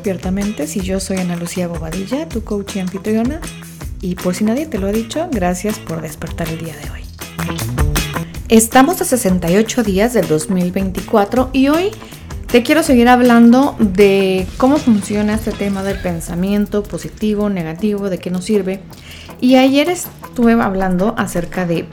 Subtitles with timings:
[0.00, 0.66] Despiertamente.
[0.66, 3.38] Si yo soy Ana Lucía Bobadilla, tu coach y anfitriona.
[4.00, 7.00] Y por si nadie te lo ha dicho, gracias por despertar el día de hoy.
[8.48, 11.90] Estamos a 68 días del 2024 y hoy
[12.50, 18.30] te quiero seguir hablando de cómo funciona este tema del pensamiento positivo, negativo, de qué
[18.30, 18.80] nos sirve.
[19.38, 21.84] Y ayer estuve hablando acerca de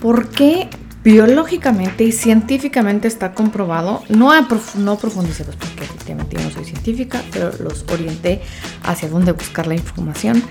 [0.00, 0.70] por qué
[1.10, 4.30] biológicamente y científicamente está comprobado, no,
[4.74, 8.42] no profundicé, pues porque efectivamente yo no soy científica, pero los orienté
[8.82, 10.42] hacia dónde buscar la información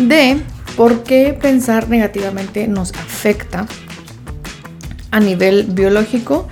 [0.00, 0.40] de
[0.76, 3.68] por qué pensar negativamente nos afecta
[5.12, 6.48] a nivel biológico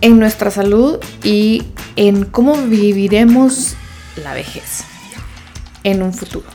[0.00, 1.62] en nuestra salud y
[1.94, 3.76] en cómo viviremos
[4.16, 4.82] la vejez
[5.84, 6.46] en un futuro.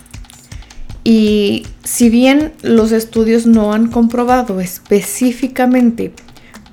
[1.05, 6.11] Y si bien los estudios no han comprobado específicamente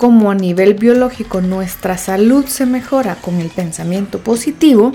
[0.03, 4.91] cómo a nivel biológico nuestra salud se mejora con el pensamiento positivo,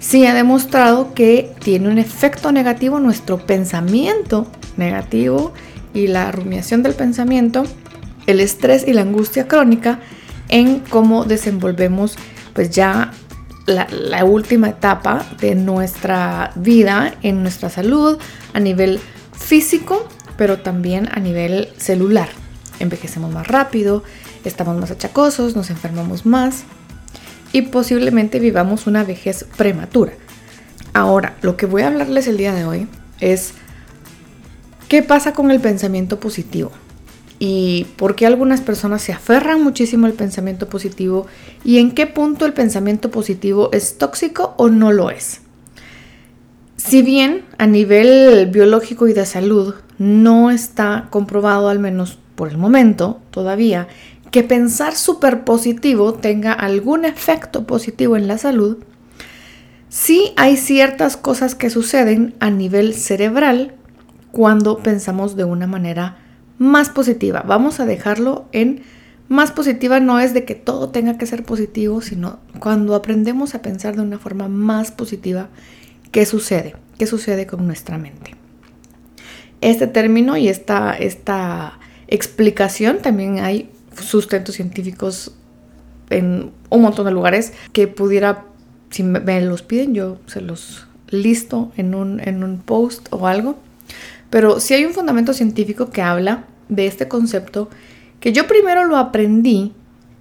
[0.00, 5.52] sí ha demostrado que tiene un efecto negativo nuestro pensamiento negativo
[5.94, 7.62] y la rumiación del pensamiento,
[8.26, 10.00] el estrés y la angustia crónica
[10.48, 12.16] en cómo desenvolvemos
[12.52, 13.12] pues ya
[13.66, 18.18] la, última etapa de nuestra vida en nuestra salud
[18.54, 18.98] a nivel
[19.38, 22.45] físico, pero también a nivel celular.
[22.78, 24.02] Envejecemos más rápido,
[24.44, 26.64] estamos más achacosos, nos enfermamos más
[27.52, 30.12] y posiblemente vivamos una vejez prematura.
[30.92, 32.88] Ahora, lo que voy a hablarles el día de hoy
[33.20, 33.52] es
[34.88, 36.72] qué pasa con el pensamiento positivo
[37.38, 41.26] y por qué algunas personas se aferran muchísimo al pensamiento positivo
[41.64, 45.42] y en qué punto el pensamiento positivo es tóxico o no lo es.
[46.76, 52.58] Si bien a nivel biológico y de salud no está comprobado, al menos por el
[52.58, 53.88] momento todavía,
[54.30, 58.78] que pensar súper positivo tenga algún efecto positivo en la salud,
[59.88, 63.74] sí hay ciertas cosas que suceden a nivel cerebral
[64.30, 66.18] cuando pensamos de una manera
[66.58, 67.42] más positiva.
[67.46, 68.82] Vamos a dejarlo en
[69.28, 73.62] más positiva no es de que todo tenga que ser positivo, sino cuando aprendemos a
[73.62, 75.48] pensar de una forma más positiva,
[76.12, 76.76] ¿qué sucede?
[76.98, 78.36] ¿Qué sucede con nuestra mente?
[79.60, 85.32] Este término y esta, esta explicación también hay sustentos científicos
[86.10, 88.44] en un montón de lugares que pudiera,
[88.90, 93.56] si me los piden, yo se los listo en un, en un post o algo.
[94.30, 97.70] Pero sí hay un fundamento científico que habla de este concepto
[98.20, 99.72] que yo primero lo aprendí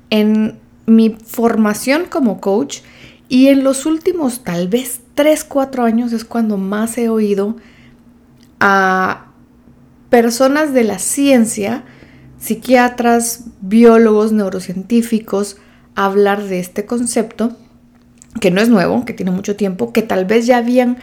[0.10, 2.80] en mi formación como coach
[3.30, 7.56] y en los últimos tal vez 3, 4 años es cuando más he oído
[8.60, 9.25] a
[10.16, 11.84] personas de la ciencia,
[12.40, 15.58] psiquiatras, biólogos, neurocientíficos,
[15.94, 17.58] hablar de este concepto,
[18.40, 21.00] que no es nuevo, que tiene mucho tiempo, que tal vez ya habían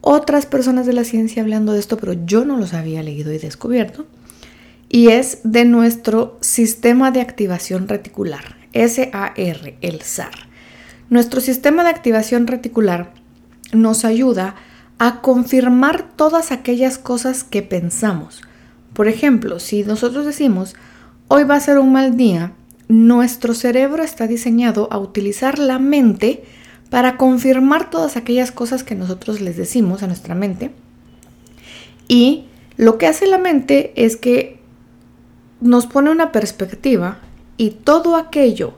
[0.00, 3.36] otras personas de la ciencia hablando de esto, pero yo no los había leído y
[3.36, 4.06] descubierto.
[4.88, 10.48] Y es de nuestro sistema de activación reticular, SAR, el SAR.
[11.10, 13.12] Nuestro sistema de activación reticular
[13.74, 14.75] nos ayuda a
[15.20, 18.42] confirmar todas aquellas cosas que pensamos.
[18.92, 20.74] Por ejemplo, si nosotros decimos,
[21.28, 22.52] hoy va a ser un mal día,
[22.88, 26.44] nuestro cerebro está diseñado a utilizar la mente
[26.88, 30.70] para confirmar todas aquellas cosas que nosotros les decimos a nuestra mente.
[32.08, 32.44] Y
[32.76, 34.60] lo que hace la mente es que
[35.60, 37.18] nos pone una perspectiva
[37.56, 38.74] y todo aquello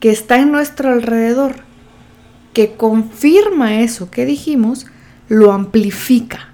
[0.00, 1.56] que está en nuestro alrededor,
[2.52, 4.86] que confirma eso que dijimos,
[5.28, 6.50] lo amplifica.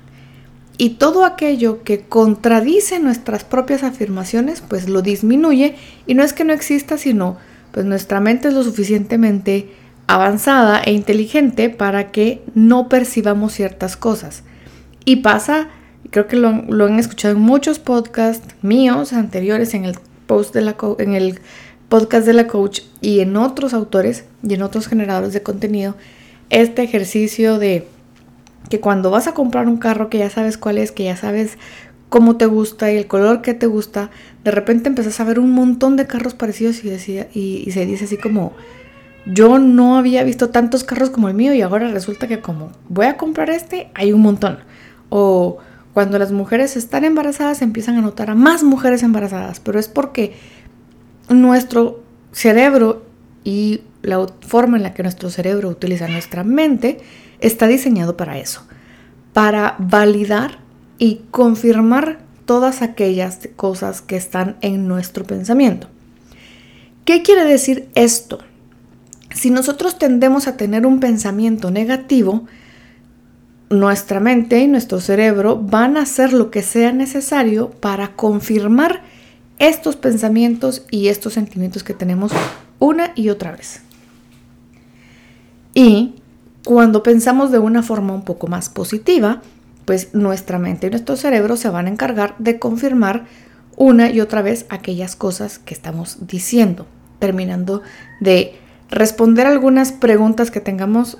[0.79, 5.77] Y todo aquello que contradice nuestras propias afirmaciones, pues lo disminuye.
[6.07, 7.37] Y no es que no exista, sino
[7.73, 9.69] pues nuestra mente es lo suficientemente
[10.07, 14.43] avanzada e inteligente para que no percibamos ciertas cosas.
[15.05, 15.69] Y pasa,
[16.11, 19.97] creo que lo, han escuchado en muchos podcasts míos anteriores, en el,
[20.27, 21.41] post de la en el
[21.89, 25.97] podcast de la coach y en otros autores y en otros generadores de contenido,
[26.51, 27.87] este ejercicio de
[28.71, 31.59] que cuando vas a comprar un carro que ya sabes cuál es, que ya sabes
[32.09, 34.11] cómo te gusta y el color que te gusta,
[34.43, 38.07] de repente empezás a ver un montón de carros parecidos y, decía, y se dice
[38.07, 38.53] así como,
[39.27, 43.07] yo no había visto tantos carros como el mío y ahora resulta que como voy
[43.07, 44.61] a comprar este, hay un montón.
[45.09, 45.59] O
[45.93, 50.35] cuando las mujeres están embarazadas empiezan a notar a más mujeres embarazadas, pero es porque
[51.29, 52.03] nuestro
[52.33, 53.05] cerebro
[53.45, 56.99] y la forma en la que nuestro cerebro utiliza nuestra mente
[57.41, 58.63] está diseñado para eso,
[59.33, 60.59] para validar
[60.99, 65.89] y confirmar todas aquellas cosas que están en nuestro pensamiento.
[67.05, 68.41] ¿Qué quiere decir esto?
[69.35, 72.47] Si nosotros tendemos a tener un pensamiento negativo,
[73.71, 79.03] nuestra mente y nuestro cerebro van a hacer lo que sea necesario para confirmar
[79.61, 82.33] estos pensamientos y estos sentimientos que tenemos
[82.81, 83.83] una y otra vez.
[85.75, 86.17] Y
[86.65, 89.43] cuando pensamos de una forma un poco más positiva,
[89.85, 93.25] pues nuestra mente y nuestro cerebro se van a encargar de confirmar
[93.77, 96.87] una y otra vez aquellas cosas que estamos diciendo,
[97.19, 97.83] terminando
[98.21, 98.55] de
[98.91, 101.19] responder algunas preguntas que tengamos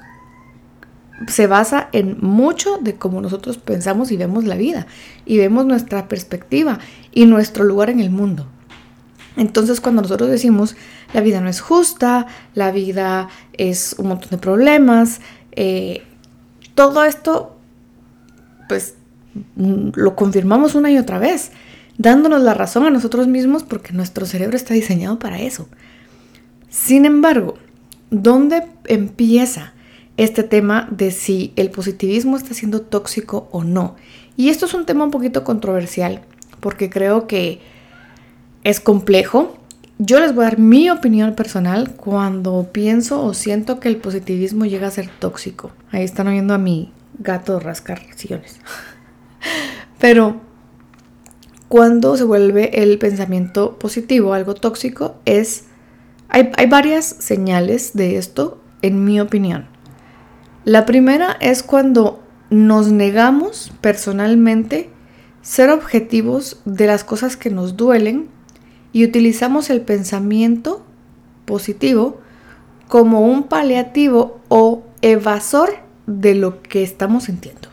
[1.29, 4.87] se basa en mucho de cómo nosotros pensamos y vemos la vida
[5.27, 6.79] y vemos nuestra perspectiva
[7.13, 8.47] y nuestro lugar en el mundo.
[9.37, 10.77] Entonces cuando nosotros decimos
[11.15, 15.21] la vida no es justa, la vida es un montón de problemas,
[15.53, 16.03] eh,
[16.75, 17.57] todo esto
[18.69, 18.95] pues
[19.55, 21.53] lo confirmamos una y otra vez,
[21.99, 25.69] dándonos la razón a nosotros mismos porque nuestro cerebro está diseñado para eso.
[26.69, 27.55] Sin embargo,
[28.11, 29.73] ¿dónde empieza
[30.17, 33.97] este tema de si el positivismo está siendo tóxico o no?
[34.37, 36.23] Y esto es un tema un poquito controversial
[36.61, 37.61] porque creo que
[38.65, 39.57] es complejo.
[39.99, 44.65] Yo les voy a dar mi opinión personal cuando pienso o siento que el positivismo
[44.65, 45.73] llega a ser tóxico.
[45.91, 48.61] Ahí están oyendo a mi gato rascar sillones.
[49.99, 50.41] Pero
[51.69, 55.65] cuando se vuelve el pensamiento positivo algo tóxico es
[56.31, 59.67] hay, varias señales de esto, en mi opinión.
[60.65, 64.91] La primera es cuando nos negamos personalmente
[65.43, 68.29] ser objetivos de las cosas que nos duelen
[68.93, 70.85] y utilizamos el pensamiento
[71.45, 72.21] positivo
[72.89, 75.71] como un paliativo o evasor
[76.07, 77.69] de lo que estamos sintiendo.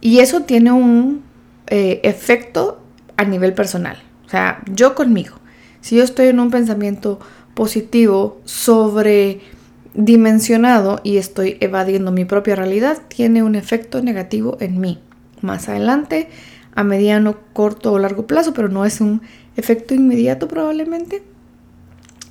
[0.00, 1.22] Y eso tiene un
[1.68, 2.82] eh, efecto
[3.16, 4.02] a nivel personal.
[4.26, 5.36] O sea, yo conmigo.
[5.80, 7.18] Si yo estoy en un pensamiento
[7.54, 14.98] positivo sobredimensionado y estoy evadiendo mi propia realidad, tiene un efecto negativo en mí.
[15.40, 16.28] Más adelante,
[16.74, 19.22] a mediano, corto o largo plazo, pero no es un
[19.56, 21.22] efecto inmediato probablemente.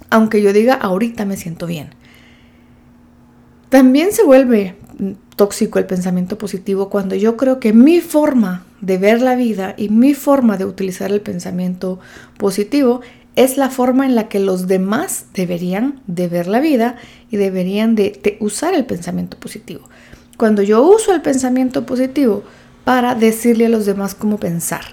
[0.10, 1.90] Aunque yo diga, ahorita me siento bien.
[3.70, 4.76] También se vuelve
[5.36, 9.90] tóxico el pensamiento positivo cuando yo creo que mi forma de ver la vida y
[9.90, 12.00] mi forma de utilizar el pensamiento
[12.38, 13.02] positivo
[13.36, 16.98] es la forma en la que los demás deberían de ver la vida
[17.32, 19.90] y deberían de, usar el pensamiento positivo.
[20.38, 22.44] Cuando yo uso el pensamiento positivo
[22.84, 24.84] para decirle a los demás cómo pensar,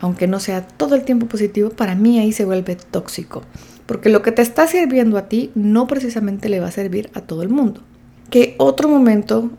[0.00, 3.42] aunque no sea todo el tiempo positivo, para mí ahí se vuelve tóxico,
[3.86, 7.20] porque lo que te está sirviendo a ti no precisamente le va a servir a
[7.20, 7.82] todo el mundo.
[8.30, 9.50] Que otro momento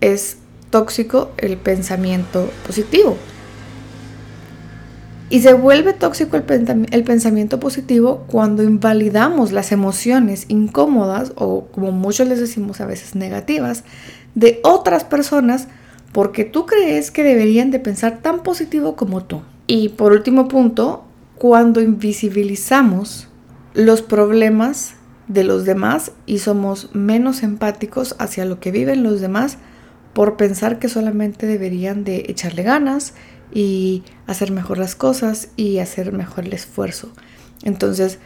[0.00, 0.38] es
[0.70, 3.16] tóxico el pensamiento positivo.
[5.30, 12.28] Y se vuelve tóxico el, pensamiento positivo cuando invalidamos las emociones incómodas o como muchos
[12.28, 13.84] les decimos a veces negativas
[14.34, 15.68] de otras personas
[16.14, 19.42] porque tú crees que deberían de pensar tan positivo como tú.
[19.66, 23.26] Y por último punto, cuando invisibilizamos
[23.74, 24.94] los problemas
[25.26, 29.58] de los demás y somos menos empáticos hacia lo que viven los demás
[30.12, 33.14] por pensar que solamente deberían de echarle ganas
[33.52, 37.10] y hacer mejor las cosas y hacer mejor el esfuerzo.
[37.64, 38.20] Entonces,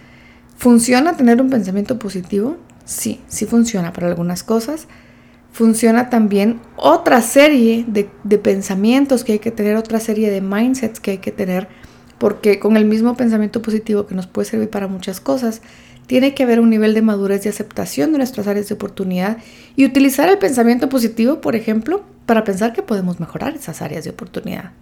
[0.58, 2.58] ¿funciona tener un pensamiento positivo?
[2.84, 4.88] Sí, sí funciona para algunas cosas.
[5.52, 11.00] Funciona también otra serie de, de pensamientos que hay que tener, otra serie de mindsets
[11.00, 11.68] que hay que tener,
[12.18, 15.62] porque con el mismo pensamiento positivo que nos puede servir para muchas cosas,
[16.08, 19.36] tiene que haber un nivel de madurez y aceptación de nuestras áreas de oportunidad
[19.76, 24.10] y utilizar el pensamiento positivo, por ejemplo, para pensar que podemos mejorar esas áreas de
[24.10, 24.72] oportunidad.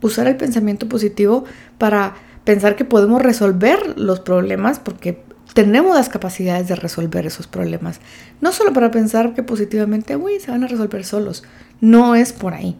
[0.00, 1.44] Usar el pensamiento positivo
[1.76, 5.22] para pensar que podemos resolver los problemas porque
[5.56, 8.00] tenemos las capacidades de resolver esos problemas.
[8.42, 11.44] No solo para pensar que positivamente, uy, se van a resolver solos.
[11.80, 12.76] No es por ahí.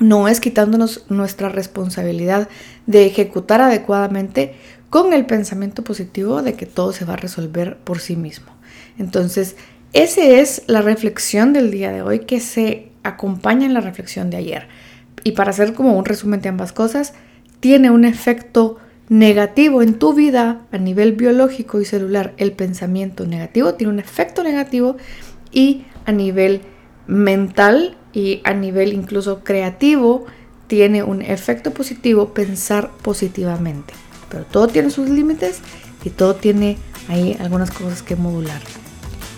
[0.00, 2.48] No es quitándonos nuestra responsabilidad
[2.86, 4.54] de ejecutar adecuadamente
[4.88, 8.46] con el pensamiento positivo de que todo se va a resolver por sí mismo.
[8.98, 9.56] Entonces,
[9.92, 14.38] esa es la reflexión del día de hoy que se acompaña en la reflexión de
[14.38, 14.66] ayer
[15.24, 17.12] y para hacer como un resumen de ambas cosas,
[17.60, 22.34] tiene un efecto negativo en tu vida a nivel biológico y celular.
[22.36, 24.96] El pensamiento negativo tiene un efecto negativo
[25.52, 26.62] y a nivel
[27.06, 30.26] mental y a nivel incluso creativo
[30.66, 33.94] tiene un efecto positivo pensar positivamente.
[34.28, 35.60] Pero todo tiene sus límites
[36.04, 36.76] y todo tiene
[37.08, 38.60] ahí algunas cosas que modular.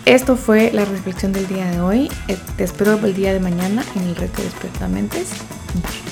[0.06, 2.10] Esto fue la reflexión del día de hoy.
[2.28, 5.28] Eh, te espero el día de mañana en el reto de Mentes.
[5.74, 6.07] Bye.